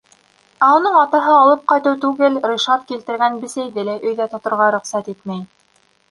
Ә 0.67 0.67
уның 0.75 0.95
атаһы 0.99 1.33
алып 1.41 1.59
ҡайтыу 1.71 1.99
түгел, 2.05 2.39
Ришат 2.51 2.87
килтергән 2.91 3.37
бесәйҙе 3.43 3.83
лә 3.91 3.95
өйҙә 4.09 4.27
тоторға 4.31 4.71
рөхсәт 4.77 5.13
итмәй. 5.15 5.45